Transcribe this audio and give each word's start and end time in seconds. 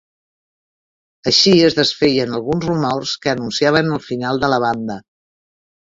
Així 1.33 1.53
es 1.67 1.77
desfeien 1.81 2.35
alguns 2.39 2.67
rumors 2.73 3.15
que 3.27 3.35
anunciaven 3.37 3.97
el 4.01 4.05
final 4.11 4.47
de 4.47 4.55
la 4.57 4.63
banda. 4.69 5.03